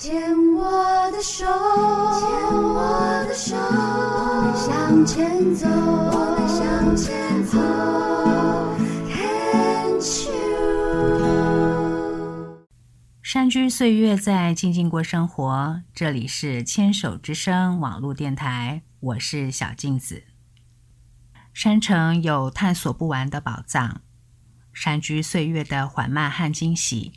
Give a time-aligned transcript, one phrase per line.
[0.00, 1.52] 牵我的手，牵
[2.56, 7.58] 我的手，我们向前走，我们向前走。
[9.12, 10.00] Can't
[12.54, 12.64] you？
[13.22, 15.82] 山居岁月，在静静过生活。
[15.94, 20.24] 这里是牵手之声网络电台，我是小镜子。
[21.52, 24.00] 山城有探索不完的宝藏，
[24.72, 27.12] 山居岁月的缓慢和惊喜，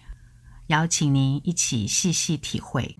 [0.67, 2.95] 邀请您一起细细体会。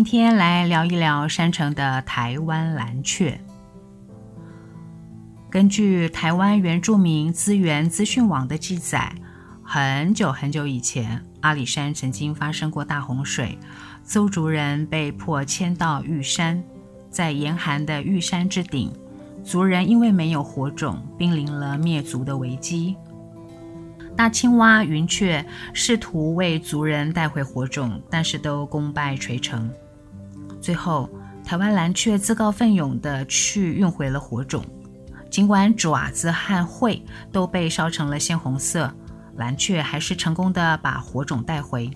[0.00, 3.38] 今天来聊一聊山城的台湾蓝雀。
[5.50, 9.14] 根据台湾原住民资源资讯网的记载，
[9.62, 13.58] 很久很久以前，阿里山曾经发生过大洪水，
[14.02, 16.64] 邹族人被迫迁到玉山，
[17.10, 18.90] 在严寒的玉山之顶，
[19.44, 22.96] 族人因为没有火种，濒临了灭族的危机。
[24.16, 29.70] 大青蛙、云雀试图为族人带回火种，但是都功败垂成。
[30.60, 31.08] 最后，
[31.44, 34.64] 台湾蓝鹊自告奋勇地去运回了火种。
[35.30, 38.92] 尽管爪子和喙都被烧成了鲜红色，
[39.36, 41.88] 蓝鹊还是成功地把火种带回，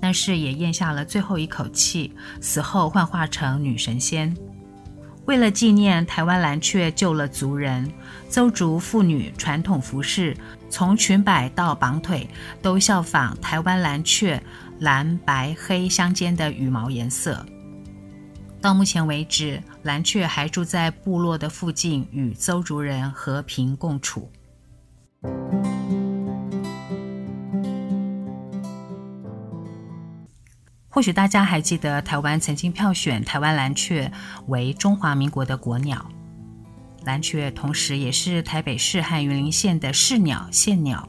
[0.00, 4.36] 但是也咽下了最后一口气，死后幻化成女神仙。
[5.24, 7.88] 为了纪念台湾蓝鹊救了族人，
[8.28, 10.36] 邹族妇女传统服饰
[10.68, 12.28] 从裙摆到绑腿
[12.60, 14.42] 都效仿台湾蓝鹊
[14.80, 17.44] 蓝白黑相间的羽毛颜色。
[18.60, 24.30] 到目前为止，蓝鹊还住在部落的附近，与邹族人和平共处。
[30.88, 34.10] 或许大家还记得，台湾曾经票选台湾蓝鹊
[34.48, 36.10] 为中华民国的国鸟。
[37.04, 41.08] 蓝鹊同时也是台北市和云林县的市鸟、县鸟。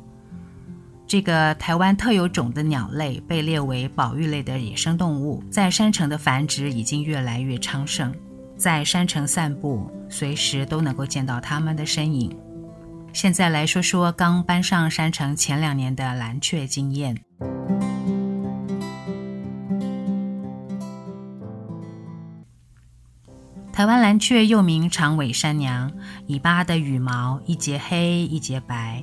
[1.10, 8.14] 这个台湾特有种的鸟类被列为保育类的野生动物，在山城的繁殖已经越来越昌盛。
[8.56, 12.38] 在山城散步，随时都能够见到它们的身影。
[13.12, 17.18] 现在来说说刚搬上山城前两年的蓝雀经验。
[23.74, 25.92] 台湾蓝雀又名长尾山娘，
[26.28, 29.02] 尾巴的羽毛一节黑一节白，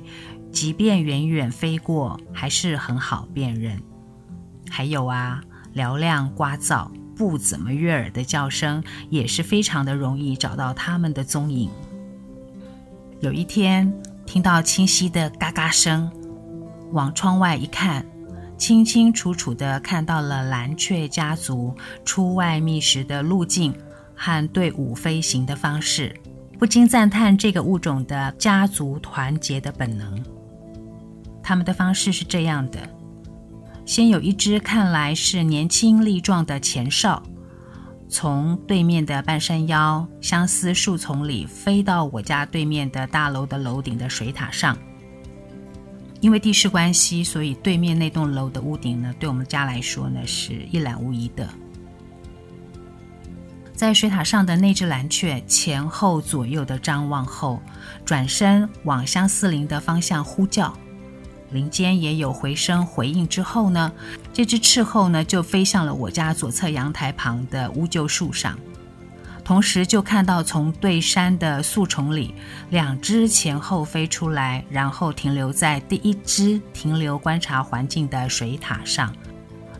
[0.59, 3.79] 即便远远飞过，还是很好辨认。
[4.67, 5.39] 还有啊，
[5.75, 11.69] 嘹亮聒噪、不怎么悦耳的叫声，也是非常的容易找到它们的踪影。
[13.19, 13.93] 有一天，
[14.25, 16.11] 听到清晰的嘎嘎声，
[16.91, 18.03] 往窗外一看，
[18.57, 23.71] 清清楚楚地看到了蓝雀家族出外觅食的路径。
[24.15, 26.19] 和队伍飞行的方式，
[26.57, 30.25] 不禁赞叹这个物种的家族团结的本能。
[31.47, 32.77] 他们的方式是这样的：
[33.85, 37.23] 先有一只看来是年轻力壮的前哨，
[38.09, 44.77] 从对面的半山腰相思树丛里飞到我家对面的大楼的楼顶的水塔上。
[46.19, 51.47] 因为地势关系，所以对面那栋楼的屋顶呢，对我们家来说呢，是一览无遗的。
[53.73, 57.61] 在水塔上的那只蓝雀前后左右的张望后，
[58.03, 60.77] 转身往相思林的方向呼叫，
[61.51, 63.27] 林间也有回声回应。
[63.27, 63.91] 之后呢，
[64.33, 68.57] 这只斥候呢就飞向了我家左侧阳台旁的乌桕树上，
[69.43, 72.33] 同时就看到从对山的树丛里
[72.69, 79.13] 两只前后飞出来，然后停留在第一只停留观察环境的水塔上。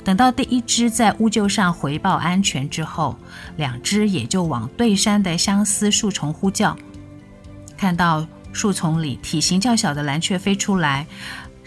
[0.04, 3.14] 等到第一只在乌桕上回报安全之后，
[3.58, 6.78] 两只也就往对山的相思树丛呼叫。
[7.76, 11.06] 看到树丛里体型较小的蓝雀飞出来，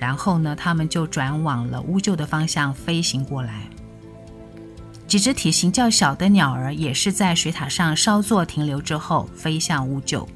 [0.00, 3.68] 然后呢，它们就转往了乌鹫的方向飞行过来。
[5.06, 10.26] 几只体型较小的鸟儿也是在水塔上稍作停留之后飞向乌鹫。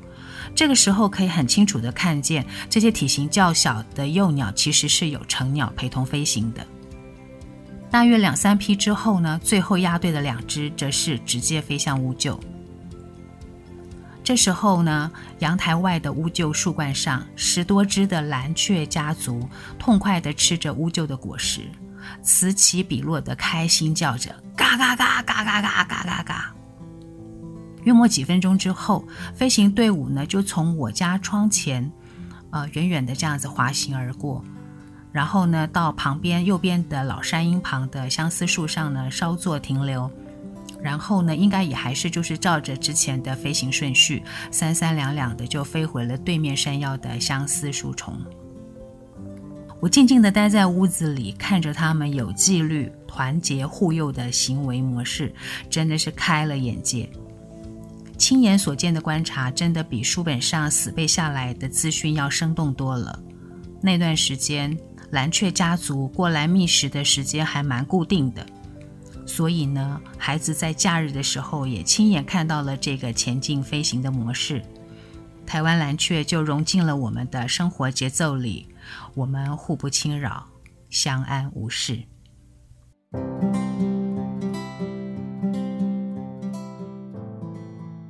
[0.54, 6.66] 这个时候可以很清楚地看见，这些体型较小的幼鸟其实是有成鸟陪同飞行的。
[7.90, 12.38] 大约两三批之后呢，最后压队的两只则是直接飞向乌鹫。
[14.24, 19.46] 这时候呢，阳台外的乌桕树冠上，十多只的蓝雀家族
[19.78, 21.60] 痛快地吃着乌桕的果实，
[22.22, 26.54] 此起彼落的开心叫着，嘎嘎嘎嘎嘎嘎嘎嘎嘎。
[27.82, 31.92] 约莫几分钟之后，飞行队伍呢就从我家窗前，
[32.48, 34.42] 呃，远远的这样子滑行而过，
[35.12, 40.10] 然后呢到旁边右边的老山鹰旁的相思树上呢稍作停留，
[40.84, 48.20] 然后呢应该也还是就是照着之前的飞行顺序，三三两两的就飞回了对面山腰的相思树丛。
[49.80, 55.34] 我静静地待在屋子里，看着他们有纪律、团结、护佑的行为模式，
[55.70, 57.08] 真的是开了眼界。
[58.18, 63.18] 亲眼所见的观察，真的比书本上死背下来的资讯要生动多了。
[63.82, 64.74] 那段时间，
[65.10, 68.46] 蓝雀家族过来觅食的时间还蛮固定的，
[69.26, 74.62] 所以呢，孩子在假日的时候也亲眼看到了这个前进飞行的模式。
[75.46, 78.66] 台湾蓝鹊就融进了我们的生活节奏里。
[79.14, 80.46] 我们互不侵扰，
[80.90, 82.02] 相安无事。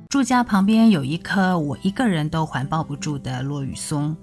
[0.09, 4.15] 住家旁边有一棵我一个人都环抱不住的落羽松，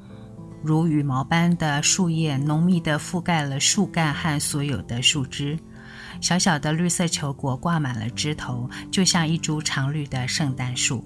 [0.63, 5.59] 如羽毛般的树叶浓密地覆盖了树干和所有的树枝，
[6.23, 11.05] 小小的绿色球果挂满了枝头，就像一株常绿的圣诞树。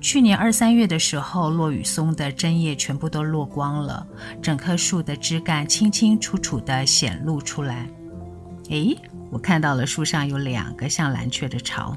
[0.00, 4.06] 去年二三月的时候，落羽松的针叶全部都落光了，
[4.40, 7.88] 整棵树的枝干清清楚楚地显露出来。
[8.70, 8.96] 诶，
[9.28, 11.96] 我看到了树上有两个像蓝鹊的巢，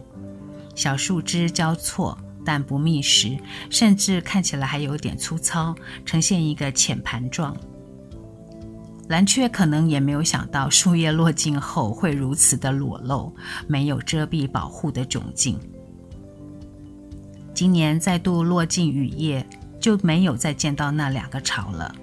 [0.73, 3.37] 小树枝交错，但不密实，
[3.69, 5.75] 甚至看起来还有点粗糙，
[6.05, 7.55] 呈现一个浅盘状。
[9.07, 13.35] 蓝雀可能也没有想到树叶落尽后会如此的裸露，
[13.67, 15.59] 没有遮蔽保护的窘境。
[17.53, 19.47] 今年再度落尽雨叶，
[19.79, 21.93] 就没有再见到那两个巢了。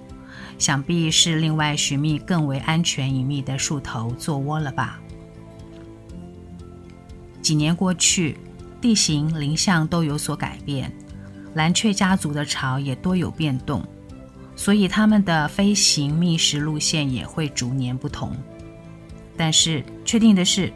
[0.57, 5.01] 想必是另外寻觅更为安全隐秘的树头做窝了吧。
[7.41, 8.37] 几年过去，
[8.79, 10.89] 地形林相都有所改变，
[11.53, 13.83] 蓝雀家族的巢也多有变动，
[14.55, 18.35] 所以它们的飞行觅食路线也会逐年不同。
[19.35, 20.71] 但是确定的是，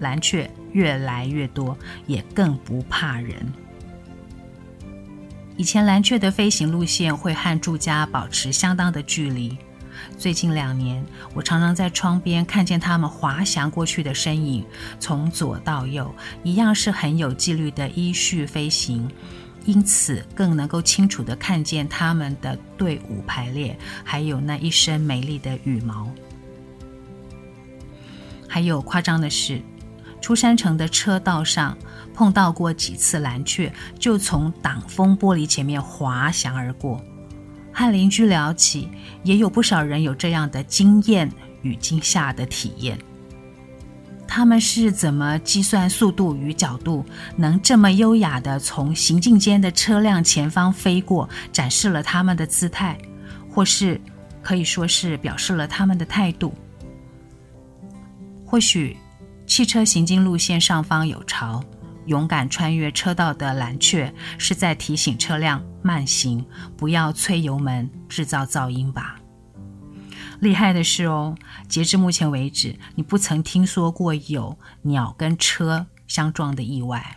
[0.00, 1.76] 蓝雀越来越多，
[2.06, 3.52] 也更不怕人。
[5.56, 9.56] 以前蓝雀的飞行路线会和住家保持相当的距离。
[10.18, 14.64] 最近两年，我常常在窗边看见它们滑翔过去的身影，
[14.98, 16.12] 从左到右，
[16.42, 19.08] 一样是很有纪律的依序飞行，
[19.64, 26.10] 因此更能够清楚地看见他们的队伍排列，还有那一身美丽的羽毛。
[28.48, 29.60] 还有夸张的是，
[30.20, 31.76] 出山城的车道上
[32.14, 37.02] 碰到过几次蓝雀，就从挡风玻璃前面滑翔而过。
[37.72, 38.88] 和邻居聊起，
[39.24, 41.28] 也有不少人有这样的惊艳
[41.62, 42.96] 与惊吓的体验。
[44.26, 47.04] 他们是怎么计算速度与角度，
[47.36, 52.98] 能这么优雅地从行进间的车辆前方飞过，展示了他们的姿态，
[53.50, 54.00] 或是
[54.42, 56.54] 可以说是表示了他们的态度？
[58.44, 58.96] 或许。
[59.46, 61.62] 汽车行经路线上方有巢，
[62.06, 66.42] 勇敢穿越车道的蓝雀是在提醒车辆慢行，
[66.78, 69.16] 不要催油门制造噪音吧。
[70.44, 71.34] 厉害的是哦，
[71.68, 77.16] 截至目前为止，你不曾听说过有鸟跟车相撞的意外。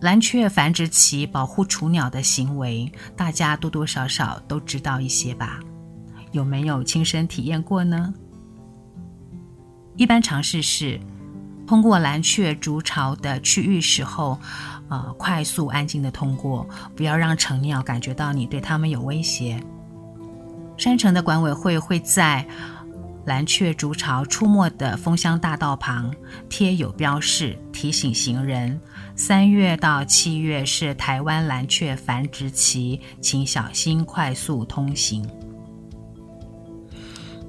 [0.00, 5.58] 蓝雀繁殖期保护雏鸟的行为，大家多多少少都知道一些吧？
[6.32, 8.12] 有没有亲身体验过呢？
[9.96, 11.00] 一般尝试是，
[11.68, 14.40] 通过蓝鹊筑巢的区域时候，
[14.88, 19.62] 呃，快速安静地通过，不要让成鸟感觉到你对它们有威胁。
[20.78, 22.46] 山城的管委会会在
[23.26, 26.10] 蓝鹊筑巢出没的枫香大道旁
[26.48, 28.80] 贴有标示，提醒行人：
[29.14, 35.28] 三月到七月是台湾蓝鹊繁殖期，请小心快速通行。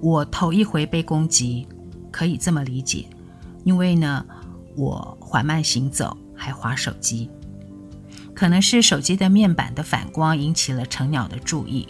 [0.01, 1.65] 我头一回被攻击，
[2.11, 3.05] 可以这么理解，
[3.63, 4.25] 因为呢，
[4.75, 7.29] 我缓慢行走，还滑手机，
[8.33, 11.87] 可能是手机的面板的反光引起了成鸟的注意。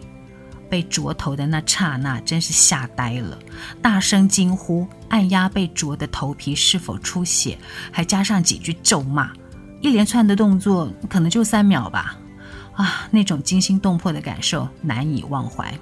[0.69, 3.39] 被啄头的那刹那，真是吓呆了，
[3.81, 7.57] 大声惊呼，按压被啄的头皮是否出血，
[7.91, 9.31] 还加上几句咒骂，
[9.81, 12.15] 一连串的动作可能就三秒吧，
[12.75, 15.73] 啊，那种惊心动魄的感受难以忘怀。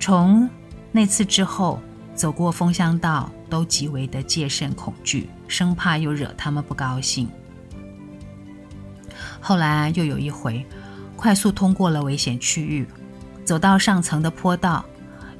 [0.00, 0.48] 从
[0.90, 1.78] 那次之后，
[2.14, 7.28] 走过枫香道都极为的戒慎恐惧，生怕又惹他们不高兴。
[9.40, 10.64] 后来又有一回。
[11.16, 12.86] 快速通过了危险区域，
[13.44, 14.84] 走到上层的坡道，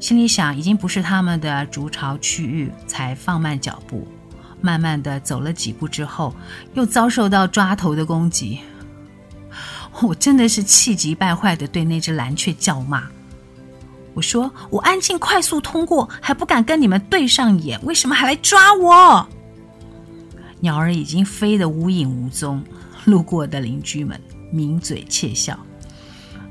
[0.00, 4.08] 心里想已经不是他们的筑巢区域，才放慢脚步。
[4.60, 6.34] 慢慢的走了几步之后，
[6.74, 8.58] 又遭受到抓头的攻击。
[10.02, 13.04] 我真的是气急败坏的对那只蓝雀叫骂。
[14.18, 19.28] 我说：“我安静快速通过，还不敢跟你们对上眼，为什么还来抓我？”
[20.58, 22.60] 鸟儿已经飞得无影无踪，
[23.04, 24.20] 路过的邻居们
[24.52, 25.56] 抿嘴窃笑。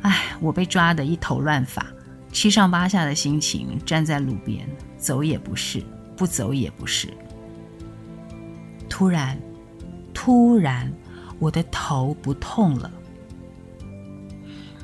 [0.01, 1.86] 唉，我被抓得一头乱发，
[2.31, 4.65] 七上八下的心情，站在路边，
[4.97, 5.83] 走也不是，
[6.15, 7.09] 不走也不是。
[8.88, 9.38] 突然，
[10.13, 10.89] 突然，
[11.38, 12.89] 我的头不痛了。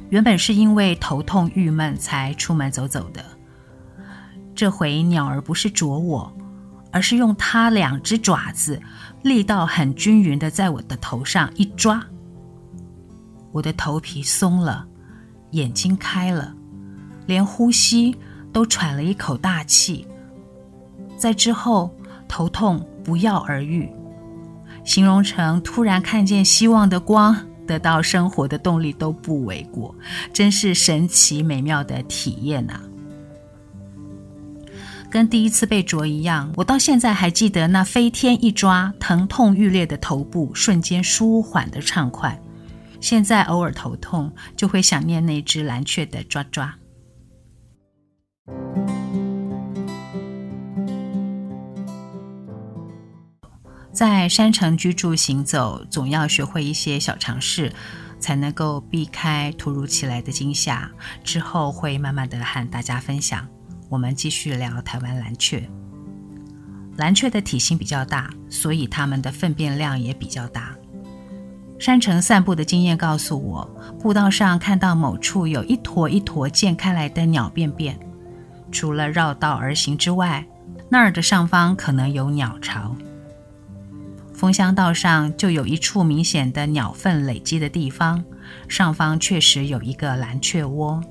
[0.10, 3.24] 原本是因为头痛郁闷才出门走走的，
[4.53, 6.31] 这回鸟儿不是啄我，
[6.91, 8.79] 而是用它两只爪子，
[9.24, 12.03] 力道很均匀的在我的头上一抓，
[13.51, 14.86] 我的头皮松了，
[15.51, 16.53] 眼睛开了，
[17.25, 18.15] 连呼吸
[18.51, 20.07] 都喘了一口大气。
[21.17, 21.95] 在之后，
[22.27, 23.89] 头痛不药而愈，
[24.83, 27.36] 形容成突然看见希望的光。
[27.65, 29.93] 得到生活的动力都不为过，
[30.32, 32.79] 真是神奇美妙的体验呐！
[35.10, 42.39] 跟第一次被啄一样，我到现在还记得那飞天一抓，疼痛欲裂的头部瞬间舒缓的畅快。
[43.00, 46.74] 现在偶尔头痛，就会想念那只蓝雀的抓抓。
[53.93, 57.71] 在山城居住行走，总要学会一些小常识，
[58.19, 60.89] 才能够避开突如其来的惊吓。
[61.23, 63.47] 之后会慢慢的和大家分享。
[63.89, 65.69] 我们继续聊台湾蓝雀。
[66.97, 70.75] 蓝雀的体型比较大，所以它们的粪便量也比较大。
[71.79, 73.63] 山城散步的经验告诉我，
[74.00, 77.95] 步道上看到某处有一坨一坨溅开来的鸟便便，
[78.71, 80.43] 除了绕道而行之外，
[80.89, 82.95] 那儿的上方可能有鸟巢。
[84.43, 88.21] 枫香道上就有一处明显的鸟粪累积的地方，
[88.67, 91.01] 上方确实有一个蓝雀窝。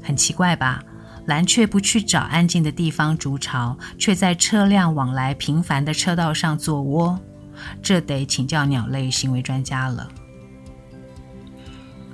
[0.00, 0.80] 很奇怪吧？
[1.24, 7.18] 蓝雀不去找安静的地方筑巢，却在车辆往来频繁的车道上做窝，
[7.82, 10.08] 这得请教鸟类行为专家了。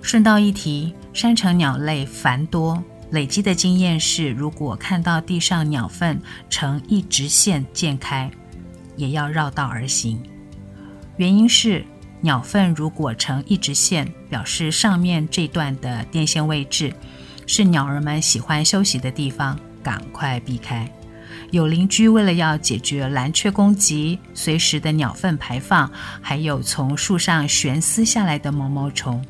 [0.01, 8.31] 顺道一提，山城鸟类繁多，累积的经验是，如果看到地上鸟粪呈一直线溅开。
[8.97, 10.23] 也要绕道而行，
[11.17, 11.85] 原因是
[12.21, 16.93] 鸟粪如果呈一直线，表示上面这段的电线位置
[17.47, 20.91] 是鸟儿们喜欢休息的地方，赶快避开。
[21.51, 29.23] 有邻居为了要解决蓝雀攻击、随时的鸟粪排放，还有从树上悬丝下来的毛毛虫，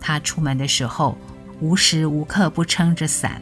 [0.00, 1.16] 他出门的时候
[1.60, 3.40] 无时无刻不撑着伞。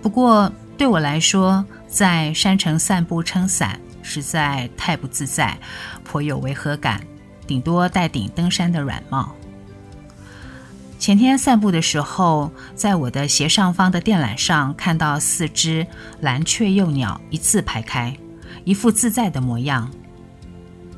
[0.00, 5.56] 不过对我来说，在山城散步撑伞实在太不自在，
[6.02, 7.00] 颇有违和感。
[7.46, 9.32] 顶多戴顶登山的软帽。
[10.98, 15.86] 前天散步的时候，在我的斜上方的电缆上看到四只
[16.18, 18.16] 蓝雀幼鸟一字排开，
[18.64, 19.88] 一副自在的模样。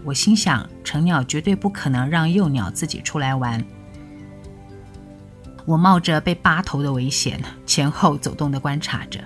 [0.03, 3.63] 我心想，成鸟绝对不可能让幼鸟自己出来玩。
[5.67, 9.21] 我冒着被扒头的危险，前后走动地观察着。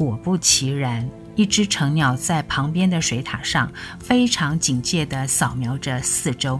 [0.00, 6.58] 果不其然，一只成鸟在旁边的水塔上非常警戒地扫描着四周。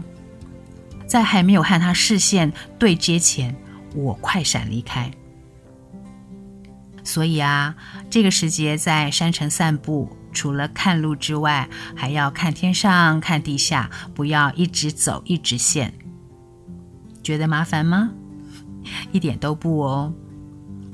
[1.07, 3.55] 在还没有和它视线对接前，
[3.95, 5.09] 我快闪离开。
[7.03, 7.75] 所以啊，
[8.11, 15.91] 这个时节在山城散步，除了看路之外，还要看天上、看地下，不要一直走一直线。
[17.23, 18.11] 觉得麻烦吗？
[19.11, 20.13] 一点都不哦。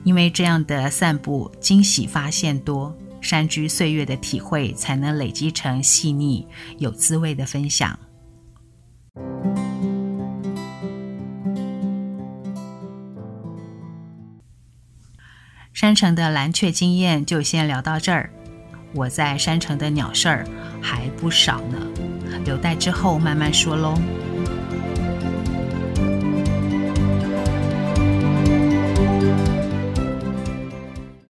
[0.03, 7.97] 因为这样的散步，惊喜发现多，山居岁月的体会才能累积成细腻有滋味的分享。
[15.73, 18.31] 山城的蓝雀经验就先聊到这儿，
[18.95, 20.47] 我在山城的鸟事儿
[20.81, 21.77] 还不少呢，
[22.45, 23.93] 留待之后慢慢说喽。